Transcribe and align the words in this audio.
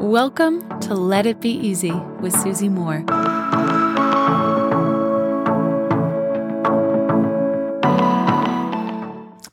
Welcome 0.00 0.80
to 0.80 0.94
Let 0.94 1.26
It 1.26 1.42
Be 1.42 1.50
Easy 1.50 1.92
with 1.92 2.32
Susie 2.32 2.70
Moore. 2.70 3.04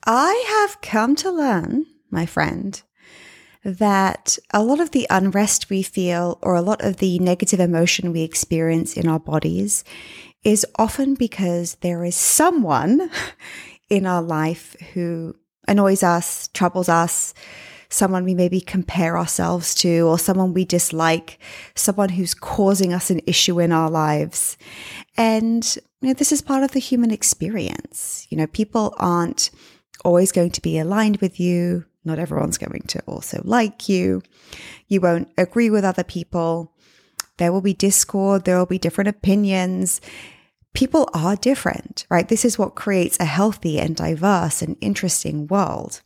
I 0.05 0.45
have 0.47 0.79
come 0.79 1.17
to 1.17 1.29
learn, 1.29 1.85
my 2.09 2.25
friend, 2.25 2.81
that 3.65 4.37
a 4.53 4.63
lot 4.63 4.79
of 4.79 4.91
the 4.91 5.05
unrest 5.09 5.69
we 5.69 5.83
feel 5.83 6.39
or 6.41 6.55
a 6.55 6.61
lot 6.61 6.81
of 6.81 6.97
the 6.97 7.19
negative 7.19 7.59
emotion 7.59 8.13
we 8.13 8.21
experience 8.21 8.95
in 8.95 9.05
our 9.05 9.19
bodies 9.19 9.83
is 10.45 10.65
often 10.77 11.15
because 11.15 11.75
there 11.81 12.05
is 12.05 12.15
someone 12.15 13.11
in 13.89 14.05
our 14.05 14.21
life 14.21 14.77
who 14.93 15.35
annoys 15.67 16.03
us, 16.03 16.47
troubles 16.53 16.87
us, 16.87 17.33
someone 17.89 18.23
we 18.23 18.33
maybe 18.33 18.61
compare 18.61 19.17
ourselves 19.17 19.73
to, 19.75 20.01
or 20.07 20.19
someone 20.19 20.53
we 20.53 20.65
dislike, 20.65 21.39
someone 21.75 22.09
who's 22.09 22.33
causing 22.33 22.93
us 22.93 23.09
an 23.09 23.21
issue 23.25 23.59
in 23.59 23.71
our 23.71 23.89
lives. 23.89 24.57
And, 25.17 25.65
you 26.01 26.09
know, 26.09 26.13
this 26.13 26.31
is 26.31 26.41
part 26.41 26.63
of 26.63 26.71
the 26.71 26.79
human 26.79 27.11
experience. 27.11 28.27
You 28.29 28.37
know, 28.37 28.47
people 28.47 28.93
aren't 28.97 29.49
always 30.03 30.31
going 30.31 30.51
to 30.51 30.61
be 30.61 30.77
aligned 30.77 31.17
with 31.17 31.39
you. 31.39 31.85
Not 32.05 32.19
everyone's 32.19 32.57
going 32.57 32.83
to 32.87 33.01
also 33.01 33.41
like 33.43 33.89
you. 33.89 34.21
You 34.87 35.01
won't 35.01 35.29
agree 35.37 35.69
with 35.69 35.83
other 35.83 36.03
people. 36.03 36.73
There 37.37 37.51
will 37.51 37.61
be 37.61 37.73
discord. 37.73 38.45
There 38.45 38.57
will 38.57 38.65
be 38.65 38.79
different 38.79 39.09
opinions. 39.09 40.01
People 40.73 41.09
are 41.13 41.35
different, 41.35 42.05
right? 42.09 42.27
This 42.27 42.45
is 42.45 42.57
what 42.57 42.75
creates 42.75 43.19
a 43.19 43.25
healthy 43.25 43.79
and 43.79 43.95
diverse 43.95 44.61
and 44.61 44.77
interesting 44.79 45.47
world. 45.47 46.01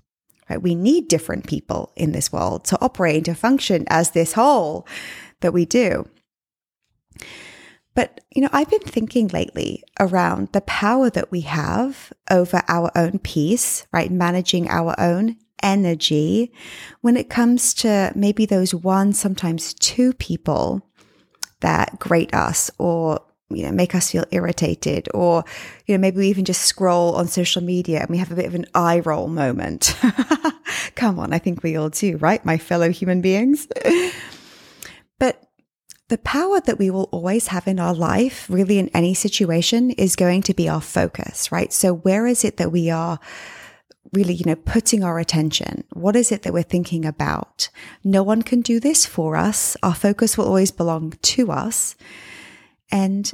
Right? 0.51 0.61
We 0.61 0.75
need 0.75 1.07
different 1.07 1.47
people 1.47 1.93
in 1.95 2.11
this 2.11 2.31
world 2.31 2.65
to 2.65 2.81
operate 2.81 3.15
and 3.15 3.25
to 3.25 3.35
function 3.35 3.85
as 3.87 4.11
this 4.11 4.33
whole 4.33 4.85
that 5.39 5.53
we 5.53 5.65
do. 5.65 6.07
But, 7.93 8.19
you 8.31 8.41
know, 8.41 8.49
I've 8.51 8.69
been 8.69 8.79
thinking 8.81 9.29
lately 9.29 9.83
around 9.99 10.49
the 10.51 10.61
power 10.61 11.09
that 11.09 11.31
we 11.31 11.41
have 11.41 12.11
over 12.29 12.61
our 12.67 12.91
own 12.95 13.19
peace, 13.19 13.85
right? 13.93 14.11
Managing 14.11 14.67
our 14.69 14.93
own 14.99 15.37
energy 15.63 16.51
when 17.01 17.15
it 17.15 17.29
comes 17.29 17.73
to 17.75 18.11
maybe 18.15 18.45
those 18.45 18.73
one, 18.73 19.13
sometimes 19.13 19.73
two 19.73 20.11
people 20.13 20.81
that 21.61 21.97
grate 21.99 22.33
us 22.33 22.71
or 22.77 23.21
you 23.55 23.65
know, 23.65 23.71
make 23.71 23.95
us 23.95 24.11
feel 24.11 24.25
irritated, 24.31 25.07
or 25.13 25.43
you 25.85 25.95
know, 25.95 25.99
maybe 25.99 26.17
we 26.17 26.27
even 26.27 26.45
just 26.45 26.61
scroll 26.61 27.15
on 27.15 27.27
social 27.27 27.61
media 27.61 27.99
and 27.99 28.09
we 28.09 28.17
have 28.17 28.31
a 28.31 28.35
bit 28.35 28.45
of 28.45 28.55
an 28.55 28.65
eye 28.73 28.99
roll 28.99 29.27
moment. 29.27 29.95
Come 30.95 31.19
on, 31.19 31.33
I 31.33 31.39
think 31.39 31.63
we 31.63 31.75
all 31.75 31.89
do, 31.89 32.17
right, 32.17 32.43
my 32.45 32.57
fellow 32.57 32.89
human 32.89 33.21
beings. 33.21 33.67
but 35.19 35.43
the 36.09 36.17
power 36.17 36.59
that 36.61 36.77
we 36.77 36.89
will 36.89 37.09
always 37.11 37.47
have 37.47 37.67
in 37.67 37.79
our 37.79 37.93
life, 37.93 38.49
really 38.49 38.79
in 38.79 38.89
any 38.93 39.13
situation, 39.13 39.91
is 39.91 40.15
going 40.15 40.41
to 40.43 40.53
be 40.53 40.67
our 40.67 40.81
focus, 40.81 41.51
right? 41.51 41.71
So 41.71 41.93
where 41.93 42.27
is 42.27 42.43
it 42.43 42.57
that 42.57 42.71
we 42.71 42.89
are? 42.89 43.19
really, 44.13 44.33
you 44.33 44.45
know, 44.45 44.55
putting 44.55 45.03
our 45.03 45.19
attention. 45.19 45.83
What 45.93 46.15
is 46.15 46.31
it 46.31 46.43
that 46.43 46.53
we're 46.53 46.63
thinking 46.63 47.05
about? 47.05 47.69
No 48.03 48.23
one 48.23 48.41
can 48.41 48.61
do 48.61 48.79
this 48.79 49.05
for 49.05 49.35
us. 49.35 49.77
Our 49.81 49.95
focus 49.95 50.37
will 50.37 50.45
always 50.45 50.71
belong 50.71 51.13
to 51.21 51.51
us. 51.51 51.95
And 52.91 53.31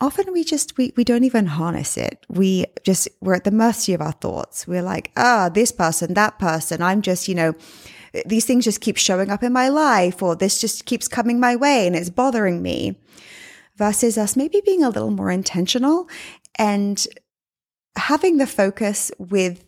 often 0.00 0.32
we 0.32 0.44
just 0.44 0.76
we, 0.78 0.92
we 0.96 1.04
don't 1.04 1.24
even 1.24 1.46
harness 1.46 1.96
it 1.96 2.24
we 2.28 2.64
just 2.84 3.08
we're 3.20 3.34
at 3.34 3.44
the 3.44 3.50
mercy 3.50 3.92
of 3.92 4.00
our 4.00 4.12
thoughts 4.12 4.66
we're 4.66 4.82
like 4.82 5.10
ah 5.16 5.46
oh, 5.46 5.52
this 5.52 5.72
person 5.72 6.14
that 6.14 6.38
person 6.38 6.82
i'm 6.82 7.02
just 7.02 7.28
you 7.28 7.34
know 7.34 7.54
these 8.24 8.44
things 8.44 8.64
just 8.64 8.80
keep 8.80 8.96
showing 8.96 9.30
up 9.30 9.42
in 9.42 9.52
my 9.52 9.68
life 9.68 10.22
or 10.22 10.34
this 10.34 10.60
just 10.60 10.86
keeps 10.86 11.08
coming 11.08 11.38
my 11.38 11.54
way 11.54 11.86
and 11.86 11.94
it's 11.94 12.10
bothering 12.10 12.62
me 12.62 12.98
versus 13.76 14.16
us 14.16 14.36
maybe 14.36 14.62
being 14.64 14.82
a 14.82 14.88
little 14.88 15.10
more 15.10 15.30
intentional 15.30 16.08
and 16.56 17.06
having 17.96 18.38
the 18.38 18.46
focus 18.46 19.10
with 19.18 19.64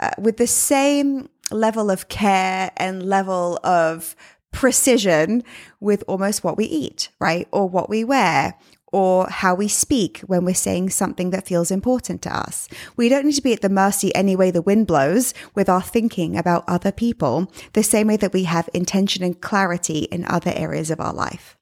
uh, 0.00 0.10
with 0.18 0.36
the 0.36 0.46
same 0.46 1.28
level 1.50 1.90
of 1.90 2.08
care 2.08 2.72
and 2.76 3.02
level 3.02 3.58
of 3.62 4.16
precision 4.52 5.42
with 5.80 6.04
almost 6.06 6.44
what 6.44 6.56
we 6.56 6.64
eat, 6.64 7.08
right? 7.18 7.48
Or 7.52 7.68
what 7.68 7.88
we 7.88 8.04
wear 8.04 8.54
or 8.92 9.26
how 9.28 9.54
we 9.54 9.66
speak 9.66 10.18
when 10.20 10.44
we're 10.44 10.54
saying 10.54 10.90
something 10.90 11.30
that 11.30 11.46
feels 11.46 11.70
important 11.70 12.22
to 12.22 12.36
us. 12.36 12.68
We 12.96 13.08
don't 13.08 13.24
need 13.24 13.34
to 13.34 13.42
be 13.42 13.54
at 13.54 13.62
the 13.62 13.68
mercy 13.68 14.14
any 14.14 14.36
way 14.36 14.50
the 14.50 14.62
wind 14.62 14.86
blows 14.86 15.32
with 15.54 15.68
our 15.68 15.82
thinking 15.82 16.36
about 16.36 16.64
other 16.68 16.92
people, 16.92 17.50
the 17.72 17.82
same 17.82 18.08
way 18.08 18.18
that 18.18 18.34
we 18.34 18.44
have 18.44 18.68
intention 18.74 19.24
and 19.24 19.40
clarity 19.40 20.00
in 20.00 20.26
other 20.26 20.52
areas 20.54 20.90
of 20.90 21.00
our 21.00 21.14
life. 21.14 21.56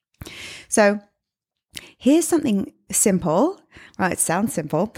So 0.69 1.01
here's 1.97 2.27
something 2.27 2.73
simple. 2.91 3.61
Well, 3.99 4.11
it 4.11 4.19
sounds 4.19 4.53
simple. 4.53 4.95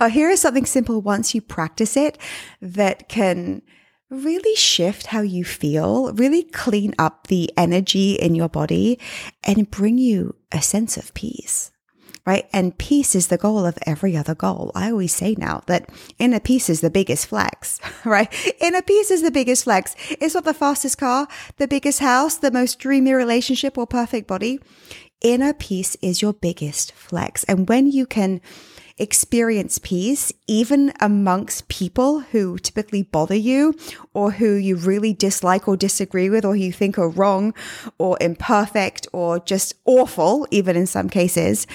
uh, 0.00 0.08
here 0.10 0.30
is 0.30 0.40
something 0.40 0.66
simple 0.66 1.00
once 1.02 1.34
you 1.34 1.40
practice 1.40 1.96
it 1.96 2.18
that 2.60 3.08
can 3.08 3.62
really 4.12 4.54
shift 4.54 5.06
how 5.06 5.22
you 5.22 5.44
feel, 5.44 6.12
really 6.12 6.44
clean 6.44 6.94
up 6.98 7.26
the 7.26 7.50
energy 7.56 8.12
in 8.12 8.34
your 8.34 8.48
body 8.48 8.98
and 9.42 9.70
bring 9.70 9.98
you 9.98 10.34
a 10.52 10.60
sense 10.60 10.96
of 10.96 11.14
peace. 11.14 11.70
Right. 12.24 12.48
And 12.52 12.78
peace 12.78 13.16
is 13.16 13.26
the 13.26 13.36
goal 13.36 13.66
of 13.66 13.76
every 13.84 14.16
other 14.16 14.36
goal. 14.36 14.70
I 14.76 14.92
always 14.92 15.12
say 15.12 15.34
now 15.36 15.64
that 15.66 15.90
inner 16.20 16.38
peace 16.38 16.70
is 16.70 16.80
the 16.80 16.90
biggest 16.90 17.26
flex, 17.26 17.80
right? 18.04 18.32
Inner 18.60 18.82
peace 18.82 19.10
is 19.10 19.22
the 19.22 19.32
biggest 19.32 19.64
flex. 19.64 19.96
It's 20.08 20.34
not 20.34 20.44
the 20.44 20.54
fastest 20.54 20.98
car, 20.98 21.26
the 21.56 21.66
biggest 21.66 21.98
house, 21.98 22.36
the 22.36 22.52
most 22.52 22.78
dreamy 22.78 23.12
relationship 23.12 23.76
or 23.76 23.88
perfect 23.88 24.28
body. 24.28 24.60
Inner 25.22 25.52
peace 25.52 25.96
is 26.02 26.20
your 26.20 26.32
biggest 26.32 26.92
flex. 26.92 27.44
And 27.44 27.68
when 27.68 27.86
you 27.86 28.06
can 28.06 28.40
experience 28.98 29.78
peace, 29.78 30.32
even 30.46 30.92
amongst 31.00 31.68
people 31.68 32.20
who 32.20 32.58
typically 32.58 33.04
bother 33.04 33.34
you 33.34 33.74
or 34.14 34.32
who 34.32 34.54
you 34.54 34.76
really 34.76 35.12
dislike 35.12 35.66
or 35.66 35.76
disagree 35.76 36.28
with 36.28 36.44
or 36.44 36.54
who 36.54 36.62
you 36.62 36.72
think 36.72 36.98
are 36.98 37.08
wrong 37.08 37.54
or 37.98 38.18
imperfect 38.20 39.06
or 39.12 39.38
just 39.38 39.74
awful, 39.84 40.46
even 40.50 40.76
in 40.76 40.86
some 40.86 41.08
cases. 41.08 41.66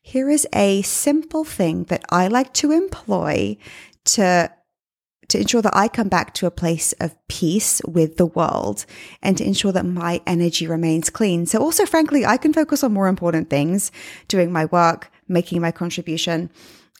Here 0.00 0.30
is 0.30 0.46
a 0.54 0.82
simple 0.82 1.44
thing 1.44 1.84
that 1.84 2.04
I 2.10 2.28
like 2.28 2.52
to 2.54 2.72
employ 2.72 3.58
to 4.06 4.50
to 5.28 5.38
ensure 5.38 5.62
that 5.62 5.76
I 5.76 5.88
come 5.88 6.08
back 6.08 6.32
to 6.34 6.46
a 6.46 6.50
place 6.50 6.92
of 6.94 7.14
peace 7.28 7.80
with 7.86 8.16
the 8.16 8.26
world 8.26 8.86
and 9.22 9.36
to 9.36 9.44
ensure 9.44 9.72
that 9.72 9.84
my 9.84 10.20
energy 10.26 10.66
remains 10.66 11.10
clean. 11.10 11.46
So 11.46 11.60
also, 11.60 11.84
frankly, 11.84 12.24
I 12.24 12.38
can 12.38 12.52
focus 12.52 12.82
on 12.82 12.92
more 12.92 13.08
important 13.08 13.50
things, 13.50 13.92
doing 14.26 14.50
my 14.50 14.64
work, 14.66 15.10
making 15.28 15.60
my 15.60 15.70
contribution 15.70 16.50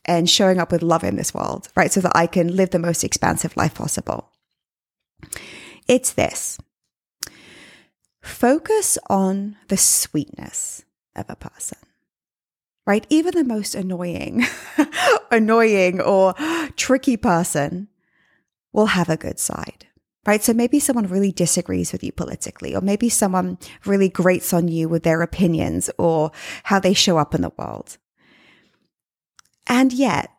and 0.04 0.28
showing 0.28 0.58
up 0.58 0.72
with 0.72 0.82
love 0.82 1.04
in 1.04 1.16
this 1.16 1.34
world, 1.34 1.68
right? 1.74 1.92
So 1.92 2.00
that 2.00 2.12
I 2.14 2.26
can 2.26 2.54
live 2.54 2.70
the 2.70 2.78
most 2.78 3.02
expansive 3.02 3.56
life 3.56 3.74
possible. 3.74 4.30
It's 5.86 6.12
this 6.12 6.58
focus 8.22 8.98
on 9.08 9.56
the 9.68 9.76
sweetness 9.76 10.84
of 11.16 11.26
a 11.30 11.36
person, 11.36 11.78
right? 12.86 13.06
Even 13.08 13.34
the 13.34 13.44
most 13.44 13.74
annoying, 13.74 14.44
annoying 15.30 16.00
or 16.00 16.34
tricky 16.76 17.16
person 17.16 17.88
will 18.72 18.86
have 18.86 19.08
a 19.08 19.16
good 19.16 19.38
side 19.38 19.86
right? 20.28 20.44
So 20.44 20.52
maybe 20.52 20.78
someone 20.78 21.06
really 21.06 21.32
disagrees 21.32 21.90
with 21.90 22.04
you 22.04 22.12
politically, 22.12 22.76
or 22.76 22.82
maybe 22.82 23.08
someone 23.08 23.56
really 23.86 24.10
grates 24.10 24.52
on 24.52 24.68
you 24.68 24.86
with 24.86 25.02
their 25.02 25.22
opinions 25.22 25.88
or 25.96 26.32
how 26.64 26.78
they 26.78 26.92
show 26.92 27.16
up 27.16 27.34
in 27.34 27.40
the 27.40 27.52
world. 27.56 27.96
And 29.66 29.90
yet, 29.90 30.30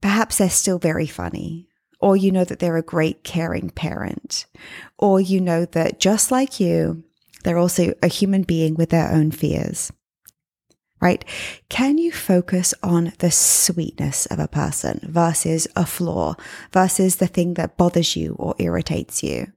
perhaps 0.00 0.38
they're 0.38 0.48
still 0.48 0.78
very 0.78 1.08
funny, 1.08 1.68
or 1.98 2.16
you 2.16 2.30
know 2.30 2.44
that 2.44 2.60
they're 2.60 2.76
a 2.76 2.82
great 2.82 3.24
caring 3.24 3.70
parent, 3.70 4.46
or 4.96 5.20
you 5.20 5.40
know 5.40 5.64
that 5.64 5.98
just 5.98 6.30
like 6.30 6.60
you, 6.60 7.02
they're 7.42 7.58
also 7.58 7.92
a 8.04 8.08
human 8.08 8.42
being 8.42 8.76
with 8.76 8.90
their 8.90 9.10
own 9.10 9.32
fears. 9.32 9.92
Right? 11.00 11.24
Can 11.68 11.96
you 11.96 12.12
focus 12.12 12.74
on 12.82 13.12
the 13.20 13.30
sweetness 13.30 14.26
of 14.26 14.38
a 14.38 14.48
person 14.48 15.00
versus 15.02 15.66
a 15.74 15.86
flaw 15.86 16.34
versus 16.72 17.16
the 17.16 17.26
thing 17.26 17.54
that 17.54 17.78
bothers 17.78 18.16
you 18.16 18.34
or 18.38 18.54
irritates 18.58 19.22
you? 19.22 19.52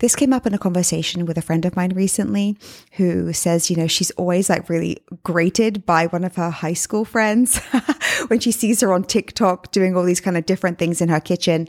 This 0.00 0.16
came 0.16 0.32
up 0.32 0.46
in 0.46 0.54
a 0.54 0.58
conversation 0.58 1.26
with 1.26 1.36
a 1.36 1.42
friend 1.42 1.64
of 1.66 1.76
mine 1.76 1.90
recently 1.90 2.56
who 2.92 3.34
says, 3.34 3.68
you 3.68 3.76
know, 3.76 3.86
she's 3.86 4.10
always 4.12 4.48
like 4.48 4.70
really 4.70 4.98
grated 5.22 5.84
by 5.84 6.06
one 6.06 6.24
of 6.24 6.36
her 6.36 6.48
high 6.48 6.72
school 6.72 7.04
friends 7.04 7.58
when 8.28 8.40
she 8.40 8.50
sees 8.50 8.80
her 8.80 8.94
on 8.94 9.04
TikTok 9.04 9.70
doing 9.72 9.94
all 9.94 10.02
these 10.02 10.20
kind 10.20 10.38
of 10.38 10.46
different 10.46 10.78
things 10.78 11.02
in 11.02 11.10
her 11.10 11.20
kitchen. 11.20 11.68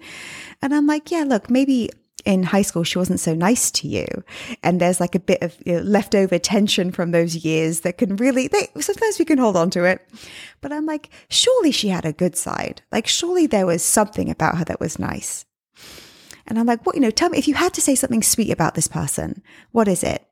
And 0.62 0.74
I'm 0.74 0.88
like, 0.88 1.12
yeah, 1.12 1.24
look, 1.24 1.50
maybe 1.50 1.90
in 2.26 2.44
high 2.44 2.62
school 2.62 2.84
she 2.84 2.98
wasn't 2.98 3.20
so 3.20 3.34
nice 3.34 3.72
to 3.72 3.88
you 3.88 4.08
and 4.64 4.80
there's 4.80 5.00
like 5.00 5.16
a 5.16 5.20
bit 5.20 5.42
of 5.42 5.58
you 5.66 5.74
know, 5.74 5.82
leftover 5.82 6.38
tension 6.40 6.92
from 6.92 7.12
those 7.12 7.36
years 7.38 7.82
that 7.82 7.98
can 7.98 8.16
really 8.18 8.48
they, 8.48 8.68
sometimes 8.80 9.20
we 9.20 9.26
can 9.26 9.38
hold 9.38 9.58
on 9.58 9.70
to 9.70 9.84
it 9.84 10.08
but 10.62 10.72
i'm 10.72 10.86
like 10.86 11.10
surely 11.30 11.72
she 11.72 11.90
had 11.90 12.06
a 12.06 12.14
good 12.14 12.36
side 12.36 12.82
like 12.92 13.08
surely 13.08 13.48
there 13.48 13.66
was 13.66 13.84
something 13.84 14.30
about 14.30 14.58
her 14.58 14.66
that 14.66 14.80
was 14.80 15.00
nice 15.00 15.46
And 16.48 16.60
I'm 16.60 16.66
like, 16.66 16.86
what, 16.86 16.96
you 16.96 17.02
know, 17.02 17.12
tell 17.12 17.30
me 17.30 17.38
if 17.38 17.48
you 17.48 17.54
had 17.54 17.74
to 17.76 17.82
say 17.82 17.96
something 17.96 18.22
sweet 18.24 18.52
about 18.52 18.76
this 18.76 18.88
person, 18.88 19.42
what 19.72 19.88
is 19.88 20.04
it? 20.04 20.28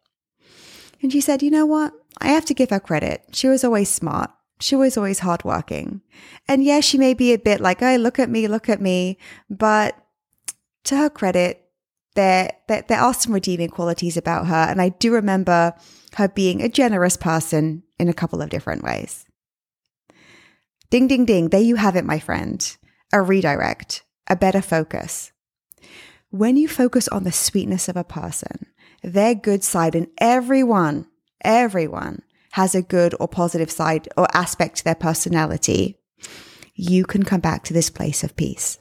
And 1.02 1.12
she 1.12 1.22
said, 1.22 1.42
you 1.42 1.50
know 1.50 1.66
what? 1.66 1.94
I 2.20 2.28
have 2.28 2.44
to 2.46 2.54
give 2.54 2.72
her 2.72 2.80
credit. 2.80 3.24
She 3.32 3.48
was 3.48 3.64
always 3.64 3.90
smart. 3.90 4.30
She 4.60 4.76
was 4.76 4.98
always 4.98 5.20
hardworking. 5.20 6.02
And 6.48 6.62
yeah, 6.64 6.82
she 6.82 6.98
may 6.98 7.14
be 7.14 7.32
a 7.32 7.40
bit 7.40 7.62
like, 7.62 7.82
oh, 7.82 7.96
look 7.96 8.20
at 8.20 8.30
me, 8.30 8.50
look 8.50 8.68
at 8.68 8.82
me. 8.82 9.18
But 9.50 9.96
to 10.86 10.98
her 10.98 11.10
credit, 11.10 11.69
there, 12.16 12.52
there, 12.68 12.84
there 12.88 13.00
are 13.00 13.14
some 13.14 13.34
redeeming 13.34 13.70
qualities 13.70 14.18
about 14.18 14.48
her. 14.48 14.56
And 14.70 14.82
I 14.82 14.90
do 14.90 15.14
remember 15.14 15.74
her 16.16 16.28
being 16.28 16.62
a 16.62 16.70
generous 16.70 17.18
person 17.18 17.84
in 18.00 18.10
a 18.10 18.14
couple 18.14 18.42
of 18.42 18.50
different 18.50 18.84
ways. 18.84 19.26
Ding, 20.90 21.08
ding, 21.08 21.26
ding. 21.26 21.50
There 21.50 21.62
you 21.62 21.76
have 21.76 21.96
it, 21.96 22.06
my 22.06 22.20
friend. 22.20 22.78
A 23.14 23.22
redirect, 23.22 24.04
a 24.28 24.36
better 24.36 24.62
focus. 24.62 25.32
When 26.32 26.58
you 26.58 26.68
focus 26.68 27.08
on 27.08 27.24
the 27.24 27.32
sweetness 27.32 27.90
of 27.90 27.98
a 27.98 28.04
person, 28.04 28.68
their 29.02 29.34
good 29.34 29.64
side, 29.64 29.96
and 29.96 30.08
everyone, 30.20 31.08
everyone 31.42 32.22
has 32.52 32.76
a 32.76 32.82
good 32.82 33.16
or 33.20 33.28
positive 33.28 33.72
side 33.72 34.08
or 34.18 34.28
aspect 34.36 34.78
to 34.78 34.84
their 34.84 34.96
personality, 34.96 35.98
you 36.76 37.04
can 37.04 37.24
come 37.24 37.40
back 37.42 37.64
to 37.64 37.74
this 37.74 37.90
place 37.90 38.24
of 38.24 38.36
peace. 38.36 38.80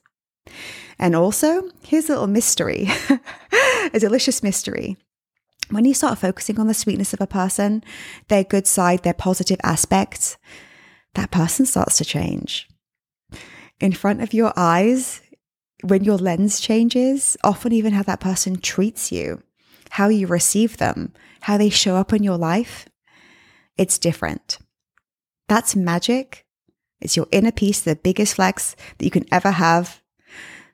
And 0.98 1.14
also, 1.14 1.70
here's 1.82 2.08
a 2.08 2.12
little 2.12 2.26
mystery, 2.26 2.88
a 3.92 4.00
delicious 4.00 4.42
mystery. 4.42 4.96
When 5.70 5.84
you 5.84 5.94
start 5.94 6.18
focusing 6.18 6.58
on 6.58 6.66
the 6.66 6.74
sweetness 6.74 7.12
of 7.12 7.20
a 7.20 7.26
person, 7.26 7.84
their 8.28 8.42
good 8.42 8.66
side, 8.66 9.02
their 9.02 9.14
positive 9.14 9.60
aspects, 9.62 10.36
that 11.14 11.30
person 11.30 11.66
starts 11.66 11.98
to 11.98 12.04
change. 12.04 12.68
In 13.80 13.92
front 13.92 14.22
of 14.22 14.34
your 14.34 14.52
eyes, 14.56 15.20
when 15.82 16.02
your 16.02 16.18
lens 16.18 16.58
changes, 16.58 17.36
often 17.44 17.72
even 17.72 17.92
how 17.92 18.02
that 18.04 18.20
person 18.20 18.58
treats 18.58 19.12
you, 19.12 19.42
how 19.90 20.08
you 20.08 20.26
receive 20.26 20.78
them, 20.78 21.12
how 21.42 21.56
they 21.56 21.70
show 21.70 21.96
up 21.96 22.12
in 22.12 22.24
your 22.24 22.36
life, 22.36 22.88
it's 23.76 23.98
different. 23.98 24.58
That's 25.48 25.76
magic. 25.76 26.44
It's 27.00 27.16
your 27.16 27.28
inner 27.30 27.52
peace, 27.52 27.80
the 27.80 27.94
biggest 27.94 28.34
flex 28.34 28.74
that 28.98 29.04
you 29.04 29.10
can 29.10 29.26
ever 29.30 29.52
have, 29.52 29.97